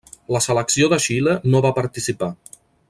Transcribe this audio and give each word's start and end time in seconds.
La 0.35 0.39
selecció 0.45 0.89
de 0.95 0.99
Xile 1.05 1.37
no 1.51 1.63
va 1.67 1.75
participar. 1.81 2.35